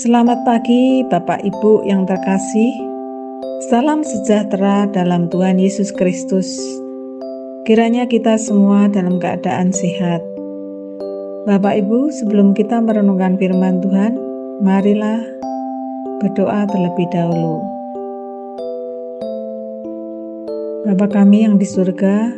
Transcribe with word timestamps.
Selamat 0.00 0.48
pagi, 0.48 1.04
Bapak 1.12 1.44
Ibu 1.44 1.84
yang 1.84 2.08
terkasih. 2.08 2.72
Salam 3.68 4.00
sejahtera 4.00 4.88
dalam 4.88 5.28
Tuhan 5.28 5.60
Yesus 5.60 5.92
Kristus. 5.92 6.48
Kiranya 7.68 8.08
kita 8.08 8.40
semua 8.40 8.88
dalam 8.88 9.20
keadaan 9.20 9.76
sehat. 9.76 10.24
Bapak 11.44 11.84
Ibu, 11.84 12.16
sebelum 12.16 12.56
kita 12.56 12.80
merenungkan 12.80 13.36
firman 13.36 13.84
Tuhan, 13.84 14.16
marilah 14.64 15.20
berdoa 16.24 16.64
terlebih 16.64 17.04
dahulu. 17.12 17.60
Bapa 20.88 21.12
kami 21.12 21.44
yang 21.44 21.60
di 21.60 21.68
surga, 21.68 22.32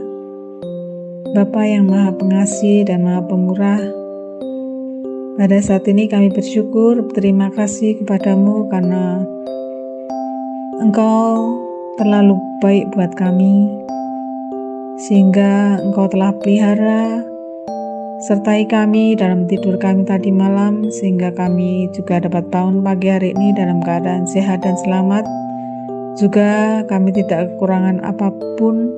Bapa 1.31 1.63
yang 1.63 1.87
Maha 1.87 2.11
Pengasih 2.11 2.91
dan 2.91 3.07
Maha 3.07 3.23
Pemurah, 3.23 4.02
pada 5.33 5.57
saat 5.65 5.89
ini 5.89 6.13
kami 6.13 6.29
bersyukur, 6.29 7.01
berterima 7.09 7.49
kasih 7.57 7.97
kepadamu 8.05 8.69
karena 8.69 9.25
Engkau 10.83 11.57
terlalu 11.97 12.37
baik 12.61 12.91
buat 12.93 13.17
kami, 13.17 13.71
sehingga 15.09 15.81
Engkau 15.81 16.11
telah 16.11 16.37
pelihara 16.37 17.25
sertai 18.29 18.69
kami 18.69 19.17
dalam 19.17 19.49
tidur 19.49 19.81
kami 19.81 20.05
tadi 20.05 20.29
malam, 20.29 20.93
sehingga 20.93 21.33
kami 21.33 21.89
juga 21.97 22.21
dapat 22.21 22.53
bangun 22.53 22.85
pagi 22.85 23.09
hari 23.09 23.33
ini 23.33 23.57
dalam 23.57 23.81
keadaan 23.81 24.29
sehat 24.29 24.67
dan 24.67 24.77
selamat. 24.85 25.25
Juga 26.21 26.85
kami 26.93 27.09
tidak 27.09 27.57
kekurangan 27.57 28.05
apa 28.05 28.29
pun, 28.61 28.93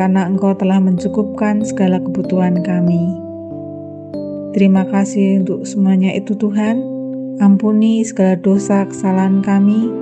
karena 0.00 0.24
Engkau 0.24 0.56
telah 0.56 0.80
mencukupkan 0.80 1.60
segala 1.60 2.00
kebutuhan 2.00 2.64
kami. 2.64 3.25
Terima 4.56 4.88
kasih 4.88 5.44
untuk 5.44 5.68
semuanya 5.68 6.16
itu 6.16 6.32
Tuhan. 6.32 6.80
Ampuni 7.44 8.00
segala 8.00 8.40
dosa 8.40 8.88
kesalahan 8.88 9.44
kami, 9.44 9.92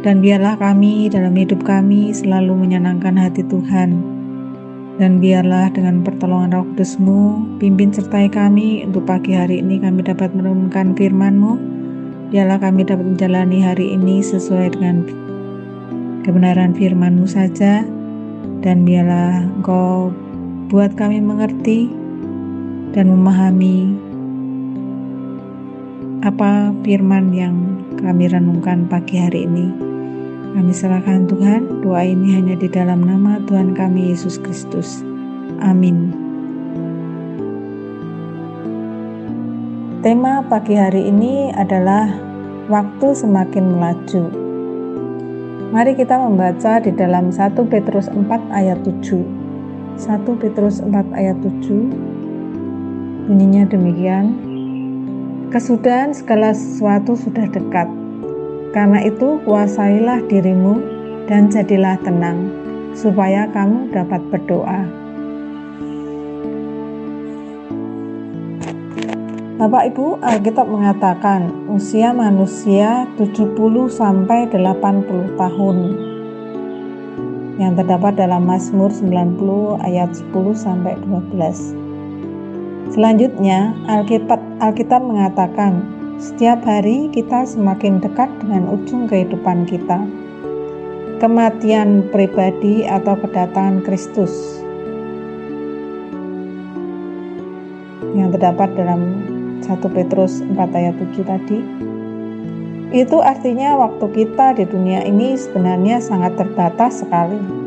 dan 0.00 0.24
biarlah 0.24 0.56
kami 0.56 1.12
dalam 1.12 1.36
hidup 1.36 1.60
kami 1.68 2.08
selalu 2.08 2.56
menyenangkan 2.56 3.20
hati 3.20 3.44
Tuhan. 3.44 4.00
Dan 4.96 5.20
biarlah 5.20 5.68
dengan 5.76 6.00
pertolongan 6.00 6.56
roh 6.56 6.64
kudusmu, 6.72 7.20
pimpin 7.60 7.92
sertai 7.92 8.32
kami 8.32 8.88
untuk 8.88 9.04
pagi 9.04 9.36
hari 9.36 9.60
ini 9.60 9.76
kami 9.76 10.08
dapat 10.08 10.32
merenungkan 10.32 10.96
firman-Mu. 10.96 11.60
Biarlah 12.32 12.64
kami 12.64 12.88
dapat 12.88 13.12
menjalani 13.12 13.60
hari 13.60 13.92
ini 13.92 14.24
sesuai 14.24 14.72
dengan 14.72 15.04
kebenaran 16.24 16.72
firman-Mu 16.72 17.28
saja, 17.28 17.84
dan 18.64 18.88
biarlah 18.88 19.44
Engkau 19.60 20.16
buat 20.72 20.96
kami 20.96 21.20
mengerti 21.20 21.99
dan 22.90 23.14
memahami 23.14 23.94
apa 26.20 26.74
firman 26.84 27.32
yang 27.32 27.56
kami 27.96 28.28
renungkan 28.28 28.84
pagi 28.90 29.16
hari 29.16 29.46
ini. 29.46 29.72
Kami 30.50 30.72
serahkan 30.74 31.30
Tuhan, 31.30 31.80
doa 31.86 32.02
ini 32.02 32.34
hanya 32.34 32.58
di 32.58 32.66
dalam 32.66 33.06
nama 33.06 33.38
Tuhan 33.46 33.72
kami 33.72 34.10
Yesus 34.10 34.36
Kristus. 34.42 35.06
Amin. 35.62 36.10
Tema 40.02 40.42
pagi 40.42 40.74
hari 40.74 41.06
ini 41.06 41.54
adalah 41.54 42.10
waktu 42.66 43.14
semakin 43.14 43.78
melaju. 43.78 44.24
Mari 45.70 45.94
kita 45.94 46.18
membaca 46.18 46.82
di 46.82 46.90
dalam 46.90 47.30
1 47.30 47.54
Petrus 47.70 48.10
4 48.10 48.26
ayat 48.50 48.82
7. 48.82 49.22
1 50.02 50.42
Petrus 50.42 50.82
4 50.82 50.90
ayat 51.14 51.38
7 51.38 52.09
Bunyinya 53.26 53.68
demikian. 53.68 54.36
Kesudahan 55.50 56.14
segala 56.14 56.54
sesuatu 56.54 57.18
sudah 57.18 57.50
dekat. 57.50 57.90
Karena 58.70 59.02
itu 59.02 59.42
kuasailah 59.42 60.22
dirimu 60.30 60.78
dan 61.26 61.50
jadilah 61.50 61.98
tenang, 62.06 62.46
supaya 62.94 63.50
kamu 63.50 63.90
dapat 63.90 64.22
berdoa. 64.30 64.86
Bapak 69.60 69.92
Ibu, 69.92 70.24
Alkitab 70.24 70.72
mengatakan 70.72 71.68
usia 71.68 72.16
manusia 72.16 73.04
70 73.20 73.58
sampai 73.92 74.48
80 74.48 75.36
tahun 75.36 75.76
yang 77.60 77.76
terdapat 77.76 78.16
dalam 78.16 78.48
Mazmur 78.48 78.88
90 78.88 79.84
ayat 79.84 80.16
10 80.16 80.56
sampai 80.56 80.96
12. 81.04 81.79
Selanjutnya, 82.90 83.70
Alkitab, 83.86 84.42
Alkitab 84.58 84.98
mengatakan, 85.06 85.86
setiap 86.18 86.58
hari 86.66 87.06
kita 87.14 87.46
semakin 87.46 88.02
dekat 88.02 88.26
dengan 88.42 88.66
ujung 88.66 89.06
kehidupan 89.06 89.62
kita. 89.70 90.02
Kematian 91.22 92.10
pribadi 92.10 92.82
atau 92.82 93.14
kedatangan 93.14 93.86
Kristus 93.86 94.32
yang 98.16 98.34
terdapat 98.34 98.74
dalam 98.74 99.22
1 99.62 99.70
Petrus 99.94 100.42
4 100.42 100.58
ayat 100.58 100.94
7 100.98 101.22
tadi 101.22 101.58
itu 102.90 103.22
artinya 103.22 103.78
waktu 103.78 104.02
kita 104.10 104.58
di 104.58 104.64
dunia 104.66 105.06
ini 105.06 105.38
sebenarnya 105.38 106.02
sangat 106.02 106.34
terbatas 106.34 107.06
sekali 107.06 107.59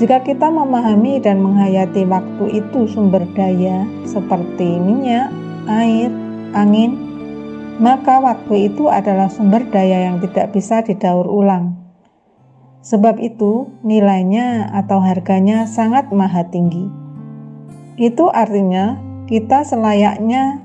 jika 0.00 0.24
kita 0.24 0.48
memahami 0.48 1.20
dan 1.20 1.44
menghayati 1.44 2.08
waktu 2.08 2.64
itu 2.64 2.88
sumber 2.88 3.20
daya 3.36 3.84
seperti 4.08 4.80
minyak, 4.80 5.28
air, 5.68 6.08
angin, 6.56 6.96
maka 7.76 8.16
waktu 8.16 8.72
itu 8.72 8.88
adalah 8.88 9.28
sumber 9.28 9.60
daya 9.68 10.08
yang 10.08 10.16
tidak 10.24 10.56
bisa 10.56 10.80
didaur 10.80 11.28
ulang. 11.28 11.76
Sebab 12.80 13.20
itu, 13.20 13.68
nilainya 13.84 14.72
atau 14.72 15.04
harganya 15.04 15.68
sangat 15.68 16.08
maha 16.16 16.48
tinggi. 16.48 16.88
Itu 18.00 18.32
artinya 18.32 18.96
kita 19.28 19.68
selayaknya 19.68 20.64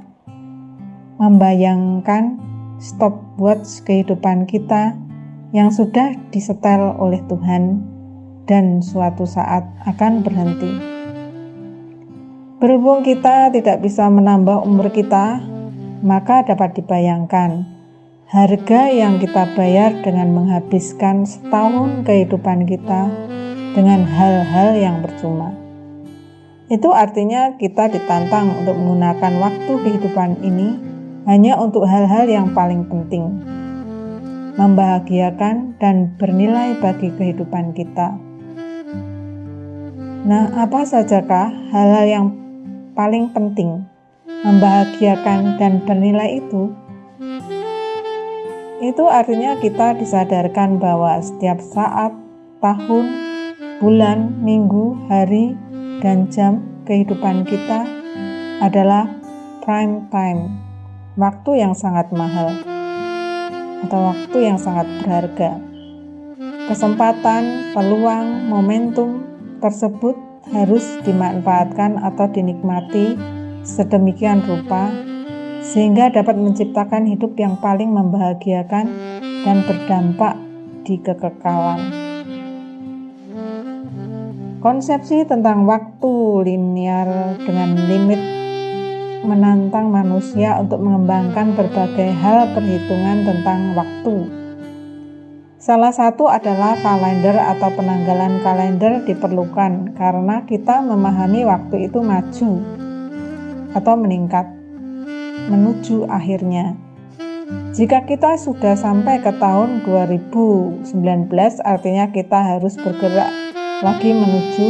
membayangkan 1.19 2.39
stopwatch 2.79 3.83
kehidupan 3.83 4.47
kita 4.47 4.95
yang 5.51 5.75
sudah 5.75 6.15
disetel 6.31 6.95
oleh 6.95 7.19
Tuhan 7.27 7.94
dan 8.45 8.81
suatu 8.81 9.25
saat 9.25 9.65
akan 9.85 10.21
berhenti. 10.25 10.73
Berhubung 12.61 13.05
kita 13.05 13.51
tidak 13.53 13.83
bisa 13.83 14.09
menambah 14.09 14.63
umur 14.63 14.89
kita, 14.89 15.43
maka 16.01 16.45
dapat 16.47 16.77
dibayangkan 16.79 17.75
harga 18.25 18.89
yang 18.89 19.21
kita 19.21 19.53
bayar 19.53 20.01
dengan 20.01 20.33
menghabiskan 20.33 21.29
setahun 21.29 22.01
kehidupan 22.09 22.65
kita 22.65 23.05
dengan 23.77 24.01
hal-hal 24.01 24.73
yang 24.73 25.05
percuma. 25.05 25.53
Itu 26.65 26.89
artinya 26.89 27.53
kita 27.61 27.93
ditantang 27.93 28.65
untuk 28.65 28.73
menggunakan 28.73 29.33
waktu 29.37 29.73
kehidupan 29.85 30.41
ini 30.41 30.73
hanya 31.29 31.61
untuk 31.61 31.85
hal-hal 31.85 32.25
yang 32.25 32.57
paling 32.57 32.89
penting, 32.89 33.29
membahagiakan 34.57 35.77
dan 35.77 36.17
bernilai 36.17 36.81
bagi 36.81 37.13
kehidupan 37.13 37.77
kita. 37.77 38.24
Nah, 40.25 40.49
apa 40.57 40.81
sajakah 40.81 41.53
hal-hal 41.69 42.05
yang 42.09 42.27
paling 42.97 43.29
penting, 43.29 43.85
membahagiakan 44.25 45.61
dan 45.61 45.85
bernilai 45.85 46.41
itu? 46.41 46.73
Itu 48.81 49.05
artinya 49.05 49.53
kita 49.61 49.93
disadarkan 50.01 50.81
bahwa 50.81 51.21
setiap 51.21 51.61
saat, 51.61 52.09
tahun, 52.57 53.05
bulan, 53.77 54.41
minggu, 54.41 54.97
hari, 55.13 55.53
dan 56.01 56.25
jam 56.33 56.65
kehidupan 56.89 57.45
kita 57.45 57.85
adalah 58.65 59.05
prime 59.61 60.09
time, 60.09 60.57
waktu 61.21 61.61
yang 61.61 61.77
sangat 61.77 62.09
mahal 62.09 62.49
atau 63.85 64.09
waktu 64.09 64.37
yang 64.41 64.57
sangat 64.57 64.89
berharga. 65.05 65.61
Kesempatan, 66.65 67.77
peluang, 67.77 68.49
momentum, 68.49 69.34
tersebut 69.59 70.15
harus 70.53 70.83
dimanfaatkan 71.01 71.97
atau 71.97 72.29
dinikmati 72.29 73.17
sedemikian 73.65 74.45
rupa 74.45 74.93
sehingga 75.65 76.13
dapat 76.13 76.37
menciptakan 76.37 77.09
hidup 77.09 77.33
yang 77.41 77.57
paling 77.57 77.89
membahagiakan 77.89 78.85
dan 79.41 79.57
berdampak 79.65 80.37
di 80.85 81.01
kekekalan. 81.01 81.81
Konsepsi 84.61 85.25
tentang 85.25 85.65
waktu 85.65 86.13
linear 86.45 87.37
dengan 87.41 87.77
limit 87.85 88.21
menantang 89.25 89.89
manusia 89.89 90.61
untuk 90.61 90.81
mengembangkan 90.81 91.57
berbagai 91.57 92.13
hal 92.21 92.53
perhitungan 92.53 93.25
tentang 93.25 93.73
waktu 93.73 94.34
Salah 95.65 95.89
satu 95.89 96.29
adalah 96.29 96.77
kalender 96.77 97.41
atau 97.41 97.73
penanggalan 97.73 98.37
kalender 98.45 99.01
diperlukan 99.01 99.97
karena 99.97 100.45
kita 100.45 100.77
memahami 100.85 101.41
waktu 101.41 101.89
itu 101.89 102.05
maju 102.05 102.61
atau 103.73 103.97
meningkat 103.97 104.45
menuju 105.49 106.05
akhirnya. 106.05 106.77
Jika 107.73 108.05
kita 108.05 108.37
sudah 108.37 108.77
sampai 108.77 109.25
ke 109.25 109.33
tahun 109.41 109.81
2019, 109.89 110.85
artinya 111.65 112.13
kita 112.13 112.45
harus 112.45 112.77
bergerak 112.77 113.33
lagi 113.81 114.13
menuju 114.13 114.69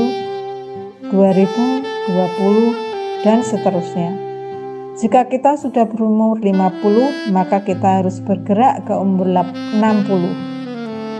2020 1.11 3.27
dan 3.27 3.43
seterusnya. 3.43 4.15
Jika 4.95 5.27
kita 5.27 5.59
sudah 5.59 5.91
berumur 5.91 6.39
50, 6.39 7.35
maka 7.35 7.67
kita 7.67 7.99
harus 7.99 8.23
bergerak 8.23 8.87
ke 8.87 8.95
umur 8.95 9.27
60 9.27 10.54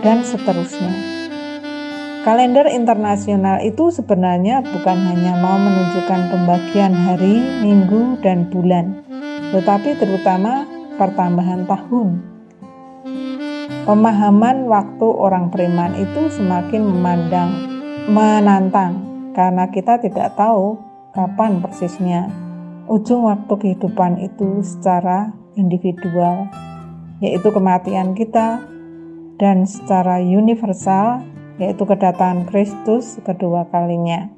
dan 0.06 0.22
seterusnya. 0.22 0.94
Kalender 2.22 2.70
internasional 2.70 3.58
itu 3.66 3.90
sebenarnya 3.90 4.62
bukan 4.62 4.98
hanya 5.02 5.34
mau 5.42 5.58
menunjukkan 5.58 6.30
pembagian 6.30 6.94
hari, 6.94 7.42
minggu, 7.66 8.22
dan 8.22 8.46
bulan, 8.46 9.02
tetapi 9.50 9.98
terutama 9.98 10.62
pertambahan 10.94 11.66
tahun. 11.66 12.22
Pemahaman 13.82 14.70
waktu 14.70 15.06
orang 15.10 15.50
beriman 15.50 15.94
itu 15.98 16.30
semakin 16.30 16.86
memandang, 16.86 17.50
menantang, 18.06 19.02
karena 19.34 19.70
kita 19.70 19.98
tidak 19.98 20.38
tahu 20.38 20.78
kapan 21.14 21.58
persisnya 21.58 22.30
ujung 22.86 23.26
waktu 23.26 23.54
kehidupan 23.58 24.22
itu 24.22 24.62
secara 24.62 25.34
individual, 25.58 26.46
yaitu 27.22 27.50
kematian 27.50 28.14
kita, 28.14 28.62
dan 29.36 29.68
secara 29.68 30.20
universal 30.20 31.24
yaitu 31.56 31.88
kedatangan 31.88 32.44
Kristus 32.48 33.16
kedua 33.24 33.64
kalinya. 33.72 34.28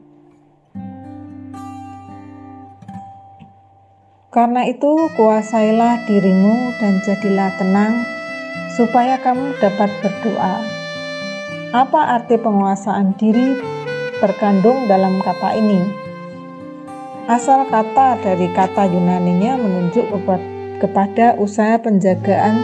Karena 4.28 4.68
itu, 4.68 5.08
kuasailah 5.16 6.04
dirimu 6.06 6.76
dan 6.78 7.00
jadilah 7.02 7.48
tenang, 7.58 8.04
supaya 8.76 9.18
kamu 9.18 9.56
dapat 9.58 9.90
berdoa. 10.04 10.62
Apa 11.74 12.20
arti 12.20 12.36
penguasaan 12.38 13.16
diri 13.18 13.58
terkandung 14.20 14.86
dalam 14.86 15.18
kata 15.24 15.58
ini? 15.58 15.80
Asal 17.26 17.66
kata 17.66 18.20
dari 18.20 18.52
kata 18.52 18.86
Yunaninya 18.86 19.58
menunjuk 19.58 20.06
kepada 20.78 21.34
usaha 21.40 21.80
penjagaan 21.80 22.62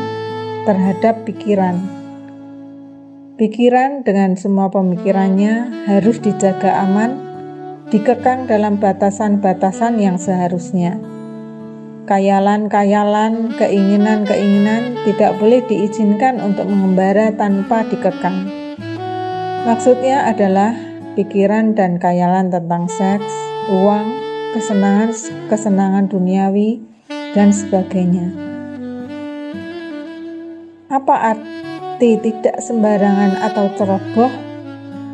terhadap 0.69 1.25
pikiran, 1.27 1.81
Pikiran 3.35 4.07
dengan 4.07 4.39
semua 4.39 4.71
pemikirannya 4.71 5.67
harus 5.91 6.23
dijaga 6.23 6.87
aman, 6.87 7.19
dikekang 7.91 8.47
dalam 8.47 8.79
batasan-batasan 8.79 9.99
yang 9.99 10.23
seharusnya. 10.23 11.03
Kayalan-kayalan, 12.07 13.59
keinginan-keinginan 13.59 15.03
tidak 15.03 15.35
boleh 15.43 15.67
diizinkan 15.67 16.39
untuk 16.39 16.71
mengembara 16.71 17.35
tanpa 17.35 17.83
dikekang. 17.91 18.47
Maksudnya 19.67 20.31
adalah 20.31 20.79
pikiran 21.19 21.75
dan 21.75 21.99
kayalan 21.99 22.55
tentang 22.55 22.87
seks, 22.87 23.35
uang, 23.67 24.15
kesenangan-kesenangan 24.55 26.07
duniawi, 26.07 26.87
dan 27.35 27.51
sebagainya. 27.51 28.31
Apa 30.87 31.35
arti 31.35 31.74
arti 32.05 32.21
tidak 32.21 32.61
sembarangan 32.61 33.33
atau 33.49 33.73
ceroboh 33.81 34.29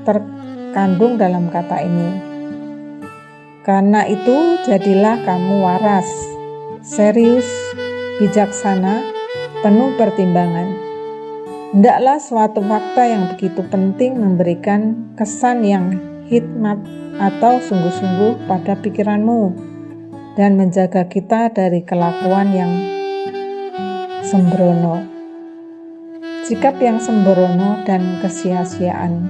terkandung 0.03 1.23
dalam 1.23 1.47
kata 1.47 1.87
ini. 1.87 2.11
Karena 3.63 4.11
itu, 4.11 4.59
jadilah 4.67 5.23
kamu 5.23 5.63
waras, 5.63 6.11
serius, 6.83 7.47
bijaksana, 8.19 9.07
penuh 9.63 9.95
pertimbangan. 9.95 10.75
Hendaklah 11.71 12.19
suatu 12.19 12.59
fakta 12.59 13.07
yang 13.07 13.25
begitu 13.39 13.63
penting 13.71 14.19
memberikan 14.19 15.15
kesan 15.15 15.63
yang 15.63 15.95
hikmat 16.27 16.83
atau 17.23 17.63
sungguh-sungguh 17.63 18.51
pada 18.51 18.75
pikiranmu 18.75 19.55
dan 20.35 20.59
menjaga 20.59 21.07
kita 21.07 21.55
dari 21.55 21.87
kelakuan 21.87 22.51
yang 22.51 22.73
sembrono 24.27 25.10
sikap 26.51 26.83
yang 26.83 26.99
sembrono 26.99 27.79
dan 27.87 28.19
kesia-siaan. 28.19 29.23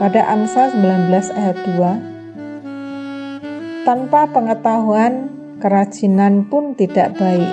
Pada 0.00 0.32
Amsal 0.32 0.72
19 0.72 1.12
ayat 1.12 1.60
2, 1.76 3.84
tanpa 3.84 4.32
pengetahuan 4.32 5.28
kerajinan 5.60 6.48
pun 6.48 6.72
tidak 6.72 7.20
baik. 7.20 7.52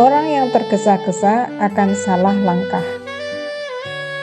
Orang 0.00 0.32
yang 0.32 0.48
tergesa-gesa 0.48 1.52
akan 1.60 1.92
salah 1.92 2.40
langkah. 2.40 2.88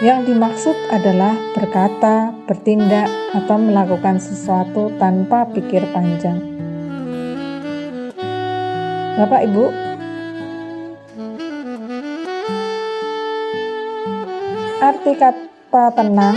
Yang 0.02 0.34
dimaksud 0.34 0.74
adalah 0.90 1.38
berkata, 1.54 2.34
bertindak, 2.50 3.14
atau 3.30 3.62
melakukan 3.62 4.18
sesuatu 4.18 4.90
tanpa 4.98 5.46
pikir 5.54 5.86
panjang. 5.94 6.42
Bapak, 9.22 9.46
Ibu, 9.46 9.89
Arti 14.90 15.14
kata 15.14 15.94
tenang 15.94 16.34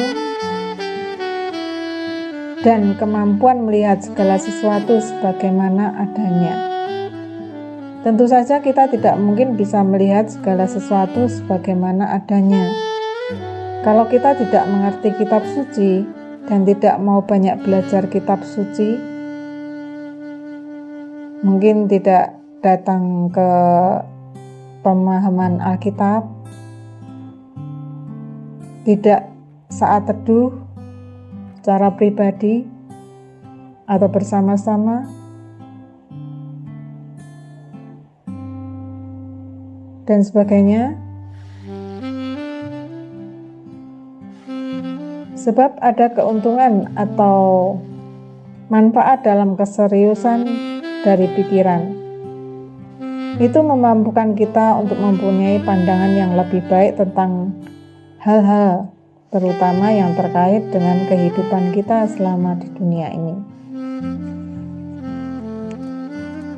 dan 2.61 2.93
kemampuan 3.01 3.65
melihat 3.65 4.05
segala 4.05 4.37
sesuatu 4.37 5.01
sebagaimana 5.01 5.97
adanya. 5.97 6.61
Tentu 8.05 8.29
saja 8.29 8.61
kita 8.61 8.93
tidak 8.93 9.17
mungkin 9.17 9.57
bisa 9.57 9.81
melihat 9.81 10.29
segala 10.29 10.69
sesuatu 10.69 11.33
sebagaimana 11.33 12.13
adanya. 12.13 12.69
Kalau 13.89 14.05
kita 14.13 14.37
tidak 14.37 14.69
mengerti 14.69 15.17
kitab 15.17 15.49
suci 15.49 16.05
dan 16.45 16.69
tidak 16.69 17.01
mau 17.01 17.25
banyak 17.25 17.57
belajar 17.65 18.05
kitab 18.13 18.45
suci, 18.45 19.01
mungkin 21.41 21.89
tidak 21.89 22.37
datang 22.61 23.33
ke 23.33 23.49
pemahaman 24.85 25.57
Alkitab 25.65 26.42
tidak 28.83 29.31
saat 29.71 30.11
teduh 30.11 30.51
secara 31.63 31.95
pribadi 31.95 32.67
atau 33.87 34.09
bersama-sama. 34.11 35.07
Dan 40.03 40.27
sebagainya. 40.27 40.99
Sebab 45.39 45.79
ada 45.79 46.11
keuntungan 46.11 46.91
atau 46.99 47.79
manfaat 48.67 49.23
dalam 49.23 49.55
keseriusan 49.55 50.47
dari 51.07 51.27
pikiran. 51.35 51.83
Itu 53.39 53.63
memampukan 53.63 54.35
kita 54.39 54.79
untuk 54.79 54.99
mempunyai 54.99 55.63
pandangan 55.63 56.13
yang 56.15 56.35
lebih 56.35 56.63
baik 56.67 56.99
tentang 56.99 57.55
hal-hal 58.23 58.95
terutama 59.35 59.91
yang 59.91 60.15
terkait 60.15 60.71
dengan 60.71 61.03
kehidupan 61.11 61.75
kita 61.75 62.07
selama 62.07 62.55
di 62.55 62.71
dunia 62.71 63.11
ini. 63.11 63.35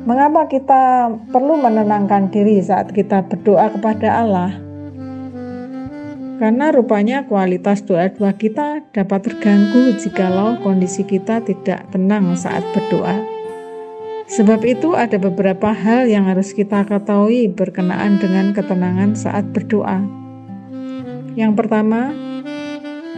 Mengapa 0.05 0.45
kita 0.45 1.09
perlu 1.33 1.57
menenangkan 1.57 2.29
diri 2.29 2.61
saat 2.61 2.93
kita 2.93 3.25
berdoa 3.25 3.73
kepada 3.73 4.21
Allah? 4.21 4.51
Karena 6.37 6.69
rupanya 6.69 7.25
kualitas 7.25 7.81
doa-doa 7.81 8.37
kita 8.37 8.85
dapat 8.93 9.25
terganggu 9.25 9.97
jikalau 9.97 10.61
kondisi 10.61 11.01
kita 11.01 11.41
tidak 11.41 11.89
tenang 11.89 12.37
saat 12.37 12.61
berdoa. 12.77 13.17
Sebab 14.29 14.61
itu 14.67 14.93
ada 14.93 15.17
beberapa 15.17 15.73
hal 15.73 16.05
yang 16.05 16.29
harus 16.29 16.53
kita 16.53 16.85
ketahui 16.85 17.49
berkenaan 17.49 18.21
dengan 18.21 18.53
ketenangan 18.53 19.17
saat 19.17 19.49
berdoa. 19.49 20.24
Yang 21.35 21.59
pertama, 21.59 22.15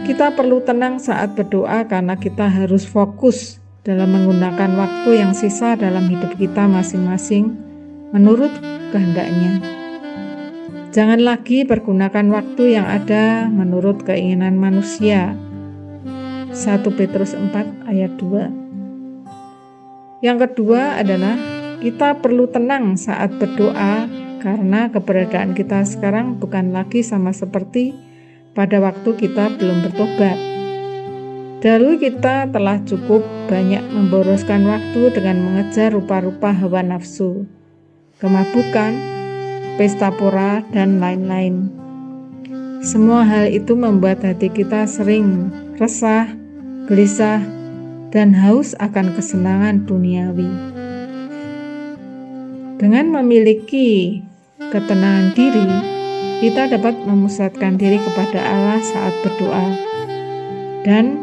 kita 0.02 0.34
perlu 0.34 0.58
tenang 0.66 0.98
saat 0.98 1.38
berdoa 1.38 1.86
karena 1.86 2.18
kita 2.18 2.50
harus 2.50 2.82
fokus 2.82 3.62
dalam 3.86 4.10
menggunakan 4.10 4.74
waktu 4.74 5.22
yang 5.22 5.38
sisa 5.38 5.78
dalam 5.78 6.10
hidup 6.10 6.34
kita 6.34 6.66
masing-masing 6.66 7.54
menurut 8.10 8.50
kehendaknya. 8.90 9.62
Jangan 10.90 11.22
lagi 11.22 11.62
pergunakan 11.62 12.26
waktu 12.34 12.74
yang 12.74 12.90
ada 12.90 13.46
menurut 13.46 14.02
keinginan 14.02 14.58
manusia. 14.58 15.38
1 16.50 16.82
Petrus 16.98 17.38
4 17.38 17.54
ayat 17.86 18.18
2 18.18 20.26
Yang 20.26 20.38
kedua 20.48 20.96
adalah 20.98 21.38
kita 21.78 22.18
perlu 22.18 22.50
tenang 22.50 22.98
saat 22.98 23.30
berdoa 23.38 24.10
karena 24.42 24.90
keberadaan 24.90 25.54
kita 25.54 25.86
sekarang 25.86 26.34
bukan 26.40 26.74
lagi 26.74 27.06
sama 27.06 27.30
seperti 27.36 28.07
pada 28.58 28.82
waktu 28.82 29.14
kita 29.14 29.54
belum 29.54 29.86
bertobat. 29.86 30.34
Dahulu 31.62 31.94
kita 32.02 32.50
telah 32.50 32.82
cukup 32.82 33.22
banyak 33.46 33.86
memboroskan 33.86 34.66
waktu 34.66 35.14
dengan 35.14 35.46
mengejar 35.46 35.94
rupa-rupa 35.94 36.50
hawa 36.50 36.82
nafsu, 36.82 37.46
kemabukan, 38.18 38.98
pesta 39.78 40.10
pora, 40.10 40.66
dan 40.74 40.98
lain-lain. 40.98 41.70
Semua 42.82 43.22
hal 43.22 43.46
itu 43.46 43.78
membuat 43.78 44.26
hati 44.26 44.50
kita 44.50 44.90
sering 44.90 45.54
resah, 45.78 46.26
gelisah, 46.90 47.38
dan 48.10 48.34
haus 48.34 48.74
akan 48.82 49.14
kesenangan 49.14 49.86
duniawi. 49.86 50.50
Dengan 52.78 53.06
memiliki 53.22 54.22
ketenangan 54.58 55.34
diri, 55.34 55.97
kita 56.38 56.70
dapat 56.70 56.94
memusatkan 57.02 57.74
diri 57.74 57.98
kepada 57.98 58.38
Allah 58.38 58.78
saat 58.78 59.14
berdoa, 59.26 59.66
dan 60.86 61.18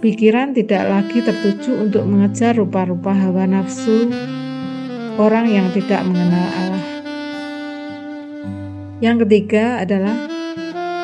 pikiran 0.00 0.56
tidak 0.56 0.88
lagi 0.88 1.20
tertuju 1.20 1.76
untuk 1.84 2.08
mengejar 2.08 2.56
rupa-rupa 2.56 3.12
hawa 3.12 3.44
nafsu 3.44 4.08
orang 5.20 5.52
yang 5.52 5.68
tidak 5.76 6.00
mengenal 6.08 6.46
Allah. 6.56 6.84
Yang 9.04 9.28
ketiga 9.28 9.84
adalah 9.84 10.16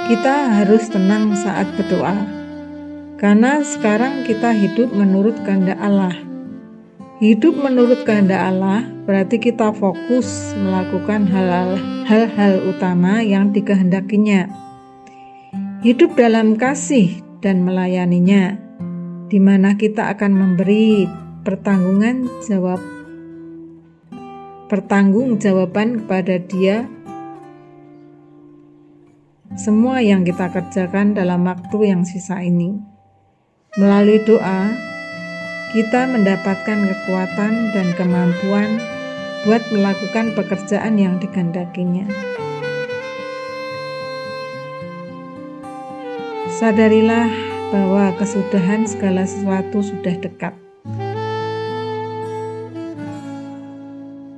kita 0.09 0.35
harus 0.61 0.89
tenang 0.89 1.37
saat 1.37 1.69
berdoa 1.77 2.17
karena 3.21 3.61
sekarang 3.61 4.25
kita 4.25 4.53
hidup 4.57 4.93
menurut 4.97 5.37
kehendak 5.45 5.77
Allah. 5.77 6.34
Hidup 7.25 7.57
menurut 7.57 8.05
kehendak 8.05 8.37
Allah 8.37 8.85
berarti 9.09 9.41
kita 9.41 9.73
fokus 9.73 10.53
melakukan 10.61 11.25
hal-hal 12.05 12.53
utama 12.69 13.25
yang 13.25 13.49
dikehendakinya. 13.49 14.45
Hidup 15.81 16.21
dalam 16.21 16.61
kasih 16.61 17.25
dan 17.41 17.65
melayaninya, 17.65 18.61
di 19.33 19.41
mana 19.41 19.73
kita 19.73 20.13
akan 20.13 20.37
memberi 20.37 21.09
pertanggungan 21.49 22.29
jawab 22.45 22.85
pertanggung 24.69 25.41
jawaban 25.41 26.05
kepada 26.05 26.37
Dia 26.45 26.85
semua 29.57 30.05
yang 30.05 30.29
kita 30.29 30.53
kerjakan 30.53 31.17
dalam 31.17 31.49
waktu 31.49 31.89
yang 31.89 32.05
sisa 32.05 32.45
ini. 32.45 32.77
Melalui 33.81 34.21
doa, 34.29 34.93
kita 35.75 36.07
mendapatkan 36.07 36.87
kekuatan 36.87 37.75
dan 37.75 37.91
kemampuan 37.99 38.79
buat 39.43 39.59
melakukan 39.75 40.31
pekerjaan 40.39 40.95
yang 40.95 41.19
digandakinya. 41.19 42.07
Sadarilah 46.47 47.27
bahwa 47.75 48.15
kesudahan 48.15 48.87
segala 48.87 49.27
sesuatu 49.27 49.83
sudah 49.83 50.15
dekat. 50.23 50.55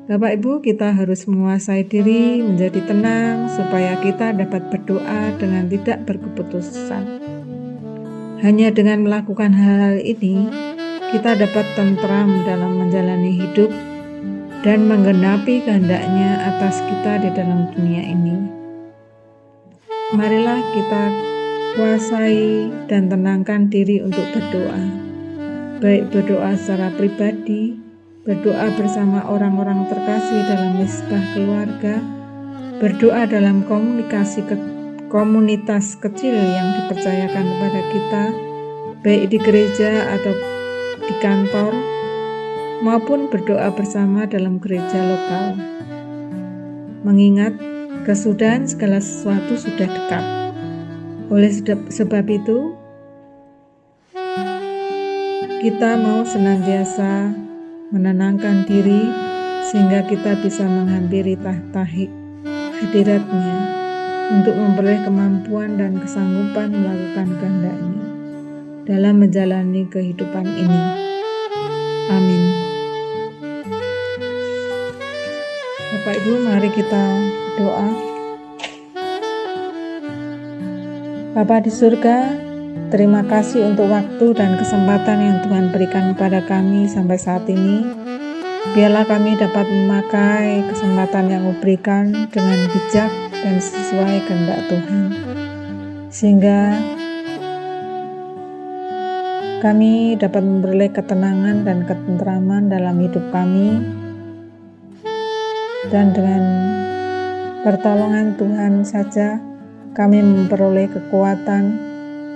Bapak 0.08 0.40
Ibu, 0.40 0.64
kita 0.64 0.96
harus 0.96 1.28
menguasai 1.28 1.84
diri 1.84 2.40
menjadi 2.40 2.80
tenang 2.88 3.52
supaya 3.52 4.00
kita 4.00 4.32
dapat 4.32 4.72
berdoa 4.72 5.36
dengan 5.36 5.68
tidak 5.68 6.00
berkeputusan. 6.08 7.04
Hanya 8.40 8.72
dengan 8.72 9.04
melakukan 9.04 9.52
hal-hal 9.52 10.00
ini, 10.00 10.65
kita 11.16 11.32
dapat 11.32 11.64
tentram 11.72 12.44
dalam 12.44 12.76
menjalani 12.76 13.40
hidup 13.40 13.72
dan 14.60 14.84
menggenapi 14.84 15.64
kehendaknya 15.64 16.44
atas 16.44 16.84
kita 16.84 17.24
di 17.24 17.32
dalam 17.32 17.72
dunia 17.72 18.04
ini. 18.04 18.36
Marilah 20.12 20.60
kita 20.76 21.04
kuasai 21.72 22.68
dan 22.84 23.08
tenangkan 23.08 23.72
diri 23.72 24.04
untuk 24.04 24.28
berdoa, 24.28 24.76
baik 25.80 26.12
berdoa 26.12 26.52
secara 26.52 26.92
pribadi, 26.92 27.80
berdoa 28.28 28.76
bersama 28.76 29.24
orang-orang 29.24 29.88
terkasih 29.88 30.44
dalam 30.44 30.84
misbah 30.84 31.24
keluarga, 31.32 31.96
berdoa 32.76 33.24
dalam 33.24 33.64
komunikasi 33.64 34.44
komunitas 35.08 35.96
kecil 35.96 36.36
yang 36.36 36.76
dipercayakan 36.76 37.44
kepada 37.56 37.80
kita, 37.88 38.24
baik 39.00 39.32
di 39.32 39.38
gereja 39.40 40.12
atau 40.12 40.55
di 41.06 41.14
kantor, 41.22 41.72
maupun 42.82 43.30
berdoa 43.30 43.70
bersama 43.70 44.26
dalam 44.26 44.58
gereja 44.58 44.98
lokal. 44.98 45.46
Mengingat 47.06 47.54
kesudahan 48.02 48.66
segala 48.66 48.98
sesuatu 48.98 49.54
sudah 49.54 49.86
dekat. 49.86 50.24
Oleh 51.30 51.50
sebab 51.90 52.26
itu, 52.26 52.74
kita 55.62 55.98
mau 55.98 56.26
senantiasa 56.26 57.30
menenangkan 57.94 58.66
diri 58.66 59.06
sehingga 59.70 60.06
kita 60.06 60.38
bisa 60.42 60.66
menghampiri 60.66 61.38
tahta 61.38 61.86
hadiratnya 62.82 63.58
untuk 64.30 64.54
memperoleh 64.58 65.06
kemampuan 65.06 65.78
dan 65.78 65.98
kesanggupan 66.02 66.70
melakukan 66.70 67.28
kehendaknya 67.38 68.15
dalam 68.86 69.18
menjalani 69.18 69.82
kehidupan 69.90 70.46
ini. 70.46 70.82
Amin. 72.06 72.42
Bapak 75.90 76.14
Ibu, 76.22 76.32
mari 76.46 76.70
kita 76.70 77.04
berdoa. 77.58 77.88
Bapa 81.34 81.60
di 81.60 81.68
surga, 81.74 82.30
terima 82.94 83.26
kasih 83.26 83.74
untuk 83.74 83.90
waktu 83.90 84.32
dan 84.38 84.54
kesempatan 84.54 85.18
yang 85.18 85.38
Tuhan 85.42 85.74
berikan 85.74 86.14
kepada 86.14 86.40
kami 86.46 86.86
sampai 86.86 87.18
saat 87.18 87.44
ini. 87.50 87.82
Biarlah 88.72 89.04
kami 89.04 89.34
dapat 89.34 89.66
memakai 89.66 90.62
kesempatan 90.70 91.26
yang 91.28 91.42
diberikan 91.42 92.30
dengan 92.30 92.58
bijak 92.70 93.10
dan 93.34 93.58
sesuai 93.58 94.26
kehendak 94.30 94.62
Tuhan. 94.70 95.04
Sehingga 96.08 96.95
kami 99.64 100.20
dapat 100.20 100.44
memperoleh 100.44 100.92
ketenangan 100.92 101.64
dan 101.64 101.88
ketentraman 101.88 102.68
dalam 102.68 103.00
hidup 103.00 103.24
kami 103.32 103.80
dan 105.88 106.12
dengan 106.12 106.42
pertolongan 107.64 108.36
Tuhan 108.36 108.84
saja 108.84 109.40
kami 109.96 110.20
memperoleh 110.20 110.92
kekuatan 110.92 111.64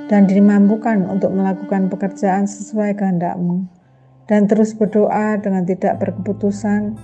dan 0.09 0.23
dimampukan 0.25 1.05
untuk 1.07 1.31
melakukan 1.37 1.93
pekerjaan 1.93 2.49
sesuai 2.49 2.97
kehendakmu 2.97 3.69
dan 4.25 4.49
terus 4.49 4.73
berdoa 4.73 5.37
dengan 5.39 5.69
tidak 5.69 6.00
berkeputusan 6.00 6.97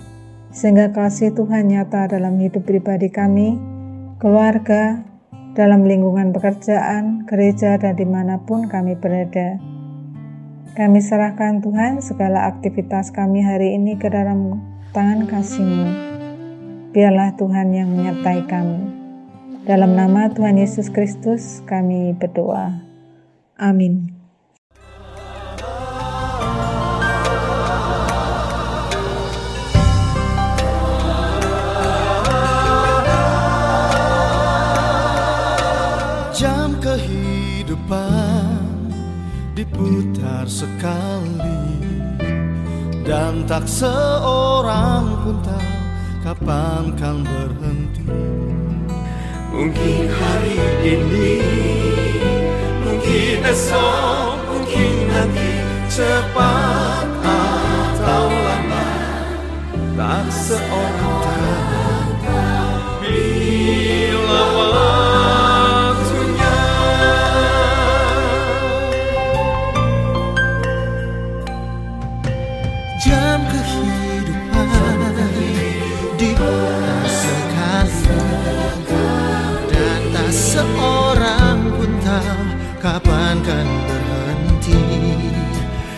sehingga 0.49 0.89
kasih 0.95 1.35
Tuhan 1.37 1.69
nyata 1.69 2.09
dalam 2.09 2.41
hidup 2.41 2.65
pribadi 2.65 3.13
kami 3.13 3.77
keluarga, 4.17 5.05
dalam 5.53 5.85
lingkungan 5.85 6.33
pekerjaan, 6.33 7.29
gereja, 7.29 7.77
dan 7.77 7.93
di 7.93 8.05
mana 8.05 8.41
pun 8.41 8.65
kami 8.65 8.97
berada. 8.97 9.76
Kami 10.77 11.01
serahkan 11.01 11.57
Tuhan 11.65 12.05
segala 12.05 12.45
aktivitas 12.53 13.09
kami 13.09 13.41
hari 13.41 13.73
ini 13.73 13.97
ke 13.97 14.13
dalam 14.13 14.61
tangan 14.93 15.25
kasih-Mu. 15.25 15.89
Biarlah 16.93 17.33
Tuhan 17.33 17.73
yang 17.73 17.89
menyertai 17.97 18.45
kami. 18.45 18.85
Dalam 19.65 19.97
nama 19.97 20.29
Tuhan 20.29 20.61
Yesus 20.61 20.93
Kristus 20.93 21.65
kami 21.65 22.13
berdoa. 22.13 22.77
Amin. 23.57 24.16
Diputar 39.77 40.49
sekali. 40.49 41.61
Dan 43.05 43.45
tak 43.47 43.69
seorang 43.69 45.05
pun 45.23 45.37
tahu 45.45 45.73
kapan 46.25 46.83
kan 46.97 47.21
berhenti. 47.23 48.03
Mungkin 49.47 50.05
hari 50.11 50.59
ini 50.85 51.39
Mungkin 52.83 53.37
esok 53.41 54.35
Mungkin 54.51 54.93
nanti 55.07 55.49
Cepat 55.87 57.07
atau 57.25 58.27
lambat. 58.29 59.25
Tak 59.97 60.25
seorang 60.29 61.15
tahu 61.25 61.46
Sadarilah 80.57 81.17
kawan 82.83 83.37
Hidup 83.43 83.65
ini 84.87 85.27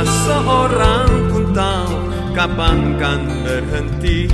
tak 0.00 0.08
seorang 0.24 1.08
pun 1.28 1.44
tahu 1.52 1.92
kapan 2.32 2.96
kan 2.96 3.20
berhenti. 3.44 4.32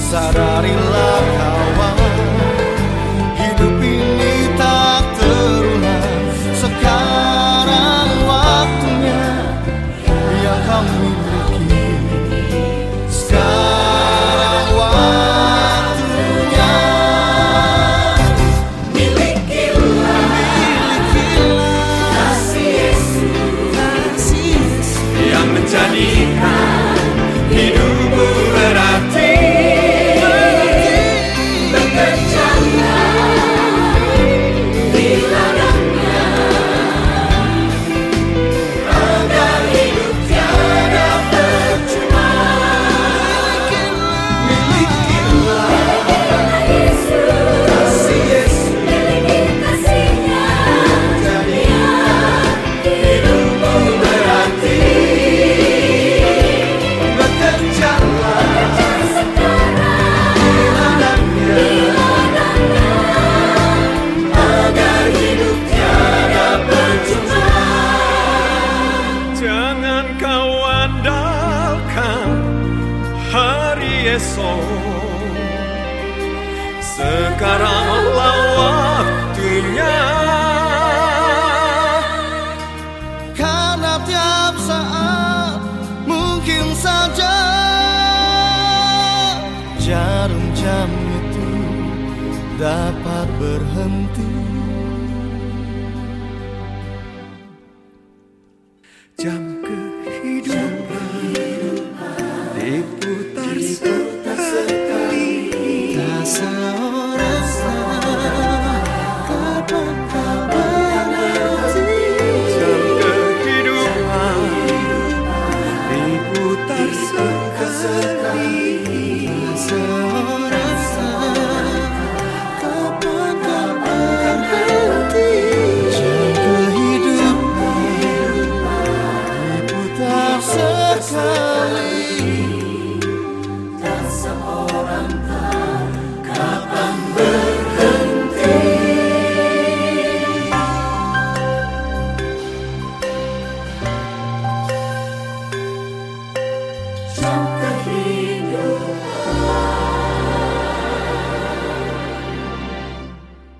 Sadarilah 0.00 1.20
kawan 1.36 1.99